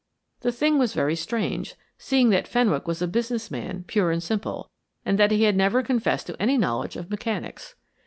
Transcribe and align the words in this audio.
The 0.39 0.51
thing 0.51 0.79
was 0.79 0.95
very 0.95 1.15
strange, 1.15 1.75
seeing 1.99 2.31
that 2.31 2.47
Fenwick 2.47 2.87
was 2.87 3.03
a 3.03 3.07
business 3.07 3.51
man 3.51 3.83
pure 3.85 4.09
and 4.09 4.23
simple, 4.23 4.71
and 5.05 5.19
that 5.19 5.29
he 5.29 5.43
had 5.43 5.55
never 5.55 5.83
confessed 5.83 6.25
to 6.25 6.41
any 6.41 6.57
knowledge 6.57 6.95
of 6.95 7.11
mechanics. 7.11 7.75